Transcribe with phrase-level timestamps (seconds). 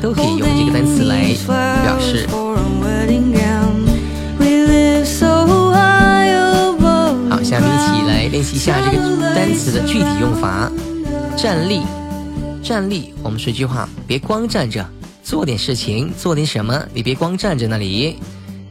[0.00, 1.34] 都可以用这个单词来
[1.82, 2.26] 表示。
[8.64, 10.72] 下这个单词的具体用法。
[11.36, 11.82] 站立，
[12.62, 13.12] 站立。
[13.22, 14.88] 我们说一句话：别光站着，
[15.22, 16.82] 做点事情，做点什么。
[16.94, 18.16] 你别光站在那里。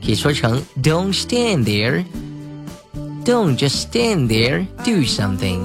[0.04, 2.04] 可以说成：Don't stand there.
[3.24, 4.66] Don't just stand there.
[4.84, 5.60] Do something.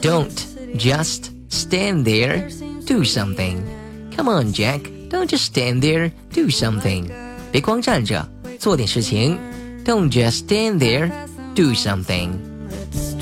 [0.00, 0.30] Don't
[0.78, 2.48] just stand there.
[2.86, 3.56] Do something.
[4.16, 4.82] Come on, Jack.
[5.10, 6.12] Don't just stand there.
[6.32, 7.10] Do something.
[7.50, 8.28] 别光站着，
[8.60, 9.36] 做点事情。
[9.84, 11.10] Don't just stand there.
[11.54, 12.53] do something.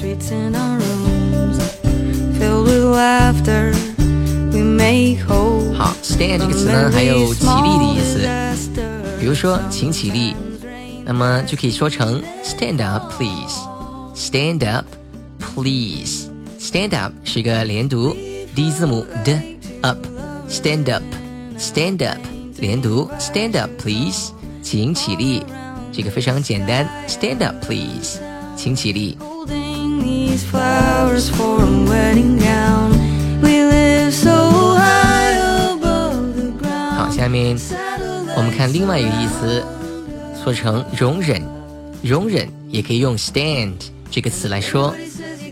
[0.03, 0.17] We
[5.79, 8.29] 好，stand 这个词呢，还有起立的意思。
[9.21, 10.35] 比如说，请起立，
[11.05, 13.61] 那么就可以说成 stand up please。
[14.17, 14.85] stand up
[15.39, 16.29] please。
[16.59, 18.17] stand up 是一个连读
[18.57, 19.39] ，d 字母 d
[19.83, 19.99] up。
[20.49, 21.03] stand up
[21.57, 22.19] stand up
[22.59, 25.45] 连读，stand up please，请起立。
[25.93, 28.19] 这个非常简单，Stand up, please，
[28.57, 29.17] 请起立。
[36.97, 37.57] 好，下面
[38.37, 39.65] 我们看另外一个意思，
[40.43, 41.43] 说成容忍，
[42.03, 43.75] 容忍也可以用 stand
[44.11, 44.95] 这个词来说。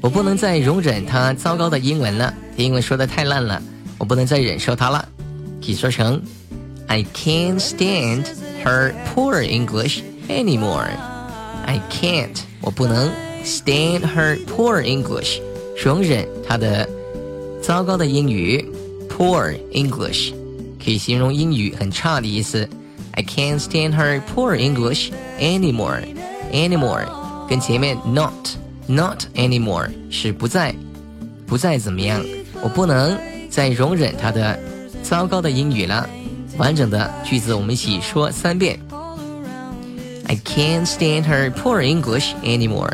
[0.01, 3.63] 我不能再容忍他糟糕的英文了，英文说的太烂了，
[3.99, 5.07] 我不能再忍受他了，
[5.65, 6.21] 可以说成
[6.87, 8.25] I can't stand
[8.65, 10.01] her poor English。
[10.31, 10.87] anymore.
[11.67, 13.11] I can't，我不能
[13.44, 15.40] stand her poor English，
[15.84, 16.88] 容忍她的
[17.62, 18.66] 糟糕的英语。
[19.10, 20.34] Poor English
[20.84, 22.68] 可以形容英语很差的意思。
[23.12, 25.10] I can't stand her poor English
[25.40, 26.04] anymore.
[26.52, 27.06] Anymore
[27.48, 28.34] 跟前面 not
[28.88, 30.76] not anymore 是不再
[31.48, 32.22] 不再怎么样，
[32.62, 33.18] 我不能
[33.50, 34.60] 再容忍她的
[35.02, 36.10] 糟糕的英语了。
[36.58, 38.78] 完整的句子我们一起说三遍。
[40.28, 42.92] I can't stand her poor English anymore.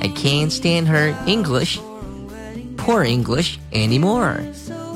[0.00, 1.78] I can't stand her English,
[2.76, 4.40] poor English anymore.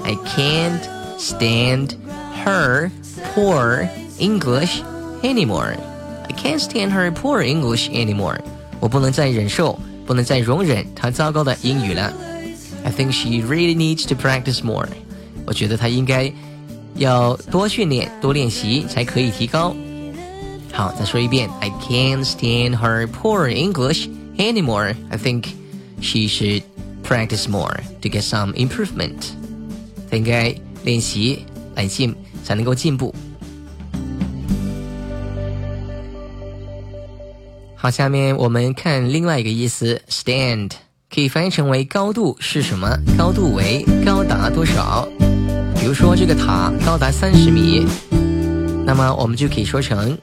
[0.04, 0.80] I can't
[1.18, 1.96] stand
[2.44, 2.90] her
[3.34, 3.88] poor
[4.18, 4.82] English
[5.22, 5.76] anymore.
[6.28, 8.38] I can't stand her poor English anymore.
[8.80, 12.12] 我不能再忍受，不能再容忍她糟糕的英语了。
[12.84, 14.88] I think she really needs to practice more.
[15.46, 16.32] 我觉得她应该
[16.96, 19.74] 要多训练、多练习，才可以提高。
[20.72, 24.08] 好，再说一遍，I can't stand her poor English
[24.40, 24.94] anymore.
[25.10, 25.48] I think
[26.00, 26.62] she should
[27.02, 29.30] practice more to get some improvement.
[30.10, 30.54] 她应该
[30.84, 31.44] 练习
[31.74, 33.14] 来进，才能够进步。
[37.74, 40.72] 好，下面我们看另外一个意思，stand
[41.08, 42.98] 可以翻译成为高度是什么？
[43.16, 45.06] 高度为高达多少？
[45.78, 47.86] 比如说这个塔高达三十米，
[48.84, 50.18] 那么我们就可以说成。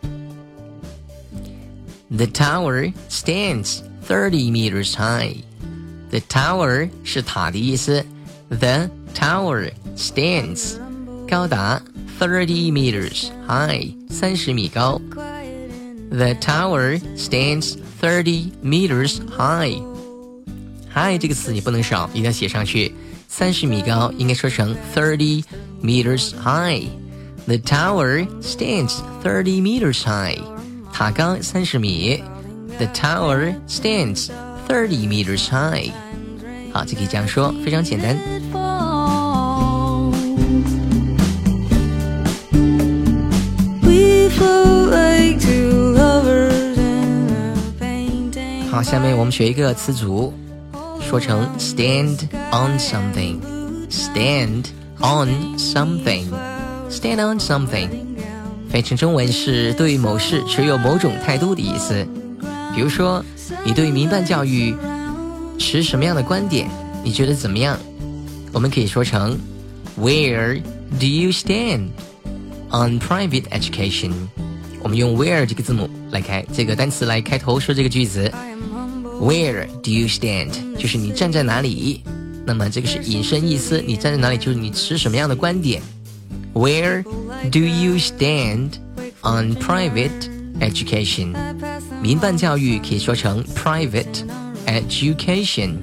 [2.09, 5.36] The tower stands thirty meters high.
[6.09, 8.06] The tower 是塔的意思。
[8.50, 10.78] The tower stands
[11.28, 11.81] 高达
[12.19, 15.01] thirty meters high 三十米高。
[16.12, 19.81] The tower stands thirty meters high.
[20.94, 22.94] High 这个词你不能少，一定要写上去。
[23.28, 25.44] 三十米高应该说成 thirty
[25.81, 26.88] meters high.
[27.48, 30.40] The tower stands thirty meters high.
[30.94, 32.24] 塔高三十米
[32.78, 34.30] ，The tower stands
[34.68, 35.92] thirty meters high。
[36.72, 38.18] 好，就可以这样说，非常简单。
[48.72, 50.34] 好，下面我们学一个词组，
[51.00, 54.66] 说成 stand on something，stand
[54.98, 55.30] on
[55.60, 57.90] something，stand on something。
[58.72, 62.07] 翻译成中文是对某事持有某种态度的意思。
[62.79, 63.25] 比如说
[63.65, 64.73] 你对民办教育
[65.59, 66.71] 持什么样的观点？
[67.03, 67.77] 你觉得怎么样？
[68.53, 69.37] 我们可以说成
[70.01, 70.63] Where
[71.01, 71.89] do you stand
[72.71, 74.13] on private education？
[74.81, 78.33] 我们用 Where 这个字母来开这个单词来开头说这个句子。
[79.21, 80.53] Where do you stand？
[80.77, 82.05] 就是你站在哪里？
[82.47, 85.83] 那么这个是引申意思，你站在哪里就是你持什么样的观点。
[86.55, 87.03] Where
[87.51, 88.75] do you stand
[89.23, 91.34] on private education？
[92.01, 94.25] 民办教育可以说成 private
[94.66, 95.75] education。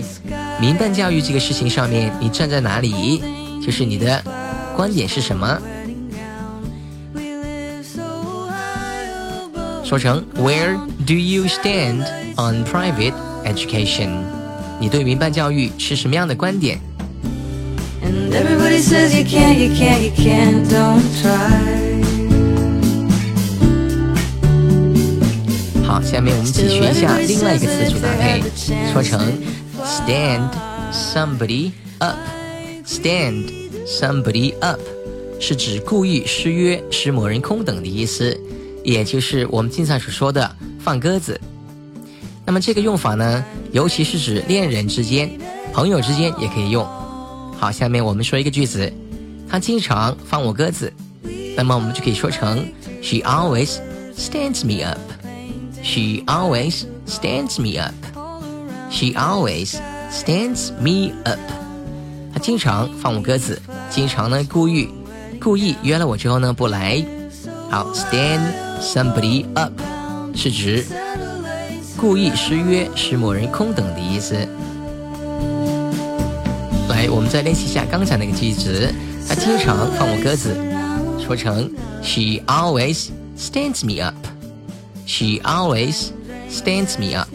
[0.61, 3.19] 民办教育这个事情上面，你站在哪里？
[3.65, 4.23] 就是你的
[4.75, 5.59] 观点是什么？
[9.83, 10.77] 说成 Where
[11.07, 14.09] do you stand on private education？
[14.79, 16.79] 你对民办教育是什么样的观点
[18.03, 21.73] ？And everybody says you can't, you can't, you can't, don't try.
[25.83, 28.43] 好，下面我们一起学一下另外一个词组搭配，
[28.91, 29.21] 说成
[29.95, 30.49] stand
[30.91, 32.17] somebody up。
[32.85, 33.49] stand
[33.87, 34.79] somebody up
[35.39, 38.37] 是指故意失约，使某人空等的意思。
[38.83, 41.39] 也就是我们经常所说的放鸽子。
[42.45, 45.31] 那么这个用法呢，尤其是指恋人之间、
[45.71, 46.85] 朋友之间也可以用。
[47.57, 48.91] 好，下面我们说一个句子，
[49.49, 50.91] 他经常放我鸽子。
[51.55, 52.67] 那么我们就可以说成
[53.01, 53.77] ：She always
[54.17, 54.99] stands me up.
[55.81, 57.95] She always stands me up.
[58.95, 59.75] She always
[60.09, 61.37] stands me up.
[62.33, 64.87] 他经常放我鸽子，经常呢故意
[65.37, 67.03] 故意约了我之后呢不来。
[67.69, 68.39] 好，stand。
[68.81, 69.73] Somebody up
[70.33, 70.85] 是指
[71.97, 74.35] 故意失约，使某人空等的意思。
[76.87, 78.93] 来，我们再练习一下刚才那个句子。
[79.27, 80.55] 他经常放我鸽子，
[81.19, 81.69] 说成
[82.01, 84.15] She always stands me up.
[85.05, 86.11] She always
[86.49, 87.27] stands me up.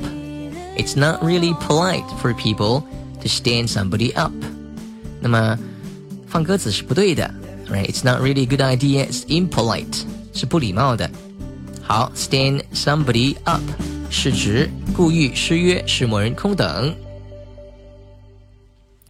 [0.80, 2.84] It's not really polite for people
[3.22, 4.34] to stand somebody up.
[5.22, 5.58] 那么
[6.28, 7.34] 放鸽子是不对的，
[7.70, 7.90] right?
[7.90, 9.08] It's not really a good idea.
[9.08, 10.04] It's impolite.
[10.34, 11.10] 是不礼貌的。
[11.82, 13.62] 好，stand somebody up
[14.10, 16.96] 是指故意失约，使某人空等，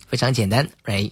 [0.07, 1.11] 非常简单，right？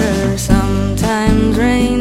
[1.61, 2.00] rain